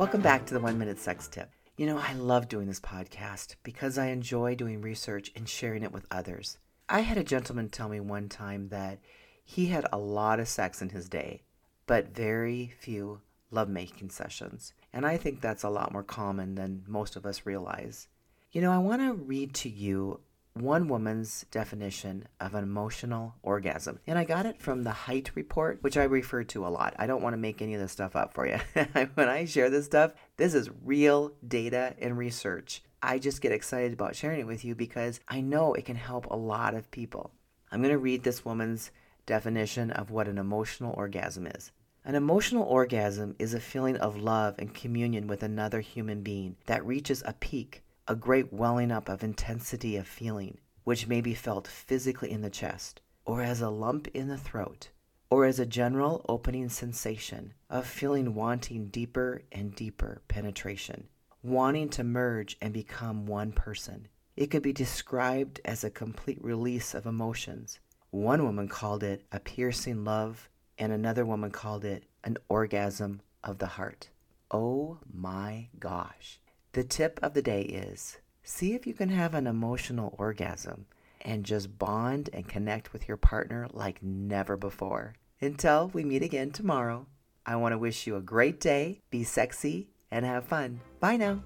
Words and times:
Welcome 0.00 0.22
back 0.22 0.46
to 0.46 0.54
the 0.54 0.60
One 0.60 0.78
Minute 0.78 0.98
Sex 0.98 1.28
Tip. 1.28 1.50
You 1.76 1.84
know, 1.84 1.98
I 1.98 2.14
love 2.14 2.48
doing 2.48 2.66
this 2.66 2.80
podcast 2.80 3.56
because 3.62 3.98
I 3.98 4.06
enjoy 4.06 4.54
doing 4.54 4.80
research 4.80 5.30
and 5.36 5.46
sharing 5.46 5.82
it 5.82 5.92
with 5.92 6.06
others. 6.10 6.56
I 6.88 7.00
had 7.00 7.18
a 7.18 7.22
gentleman 7.22 7.68
tell 7.68 7.90
me 7.90 8.00
one 8.00 8.30
time 8.30 8.70
that 8.70 9.00
he 9.44 9.66
had 9.66 9.86
a 9.92 9.98
lot 9.98 10.40
of 10.40 10.48
sex 10.48 10.80
in 10.80 10.88
his 10.88 11.10
day, 11.10 11.42
but 11.86 12.14
very 12.14 12.72
few 12.80 13.20
lovemaking 13.50 14.08
sessions. 14.08 14.72
And 14.90 15.04
I 15.04 15.18
think 15.18 15.42
that's 15.42 15.64
a 15.64 15.68
lot 15.68 15.92
more 15.92 16.02
common 16.02 16.54
than 16.54 16.82
most 16.86 17.14
of 17.14 17.26
us 17.26 17.44
realize. 17.44 18.08
You 18.52 18.62
know, 18.62 18.72
I 18.72 18.78
want 18.78 19.02
to 19.02 19.12
read 19.12 19.52
to 19.56 19.68
you 19.68 20.20
one 20.60 20.88
woman's 20.88 21.46
definition 21.50 22.26
of 22.40 22.54
an 22.54 22.64
emotional 22.64 23.34
orgasm. 23.42 24.00
And 24.06 24.18
I 24.18 24.24
got 24.24 24.46
it 24.46 24.60
from 24.60 24.82
the 24.82 24.90
Hite 24.90 25.30
Report, 25.34 25.78
which 25.82 25.96
I 25.96 26.04
refer 26.04 26.44
to 26.44 26.66
a 26.66 26.68
lot. 26.68 26.94
I 26.98 27.06
don't 27.06 27.22
want 27.22 27.34
to 27.34 27.38
make 27.38 27.60
any 27.60 27.74
of 27.74 27.80
this 27.80 27.92
stuff 27.92 28.16
up 28.16 28.34
for 28.34 28.46
you. 28.46 28.58
when 29.14 29.28
I 29.28 29.44
share 29.44 29.70
this 29.70 29.86
stuff, 29.86 30.12
this 30.36 30.54
is 30.54 30.70
real 30.84 31.32
data 31.46 31.94
and 32.00 32.16
research. 32.16 32.82
I 33.02 33.18
just 33.18 33.40
get 33.40 33.52
excited 33.52 33.92
about 33.92 34.16
sharing 34.16 34.40
it 34.40 34.46
with 34.46 34.64
you 34.64 34.74
because 34.74 35.20
I 35.28 35.40
know 35.40 35.74
it 35.74 35.86
can 35.86 35.96
help 35.96 36.26
a 36.26 36.36
lot 36.36 36.74
of 36.74 36.90
people. 36.90 37.32
I'm 37.72 37.80
going 37.80 37.92
to 37.92 37.98
read 37.98 38.22
this 38.22 38.44
woman's 38.44 38.90
definition 39.26 39.90
of 39.90 40.10
what 40.10 40.28
an 40.28 40.38
emotional 40.38 40.94
orgasm 40.96 41.46
is. 41.46 41.72
An 42.04 42.14
emotional 42.14 42.64
orgasm 42.64 43.36
is 43.38 43.54
a 43.54 43.60
feeling 43.60 43.96
of 43.98 44.16
love 44.16 44.54
and 44.58 44.74
communion 44.74 45.26
with 45.26 45.42
another 45.42 45.80
human 45.80 46.22
being 46.22 46.56
that 46.66 46.84
reaches 46.84 47.22
a 47.26 47.34
peak 47.34 47.82
a 48.08 48.14
great 48.14 48.52
welling 48.52 48.90
up 48.90 49.08
of 49.08 49.22
intensity 49.22 49.96
of 49.96 50.06
feeling, 50.06 50.58
which 50.84 51.06
may 51.06 51.20
be 51.20 51.34
felt 51.34 51.66
physically 51.66 52.30
in 52.30 52.40
the 52.40 52.50
chest, 52.50 53.00
or 53.24 53.42
as 53.42 53.60
a 53.60 53.70
lump 53.70 54.08
in 54.08 54.28
the 54.28 54.38
throat, 54.38 54.90
or 55.30 55.44
as 55.44 55.60
a 55.60 55.66
general 55.66 56.24
opening 56.28 56.68
sensation 56.68 57.54
of 57.68 57.86
feeling 57.86 58.34
wanting 58.34 58.88
deeper 58.88 59.42
and 59.52 59.74
deeper 59.74 60.22
penetration, 60.26 61.06
wanting 61.42 61.88
to 61.88 62.02
merge 62.02 62.56
and 62.60 62.72
become 62.72 63.26
one 63.26 63.52
person. 63.52 64.08
It 64.36 64.50
could 64.50 64.62
be 64.62 64.72
described 64.72 65.60
as 65.64 65.84
a 65.84 65.90
complete 65.90 66.42
release 66.42 66.94
of 66.94 67.06
emotions. 67.06 67.78
One 68.10 68.42
woman 68.44 68.68
called 68.68 69.02
it 69.02 69.24
a 69.30 69.38
piercing 69.38 70.04
love, 70.04 70.48
and 70.78 70.92
another 70.92 71.24
woman 71.24 71.50
called 71.50 71.84
it 71.84 72.04
an 72.24 72.38
orgasm 72.48 73.20
of 73.44 73.58
the 73.58 73.66
heart. 73.66 74.08
Oh 74.50 74.98
my 75.12 75.68
gosh. 75.78 76.40
The 76.72 76.84
tip 76.84 77.18
of 77.20 77.34
the 77.34 77.42
day 77.42 77.62
is 77.62 78.18
see 78.44 78.74
if 78.74 78.86
you 78.86 78.94
can 78.94 79.08
have 79.08 79.34
an 79.34 79.48
emotional 79.48 80.14
orgasm 80.18 80.86
and 81.20 81.44
just 81.44 81.78
bond 81.78 82.30
and 82.32 82.48
connect 82.48 82.92
with 82.92 83.08
your 83.08 83.16
partner 83.16 83.66
like 83.72 84.02
never 84.02 84.56
before. 84.56 85.14
Until 85.40 85.90
we 85.92 86.04
meet 86.04 86.22
again 86.22 86.52
tomorrow, 86.52 87.06
I 87.44 87.56
want 87.56 87.72
to 87.72 87.78
wish 87.78 88.06
you 88.06 88.14
a 88.14 88.20
great 88.20 88.60
day, 88.60 89.00
be 89.10 89.24
sexy, 89.24 89.88
and 90.12 90.24
have 90.24 90.44
fun. 90.44 90.80
Bye 91.00 91.16
now. 91.16 91.42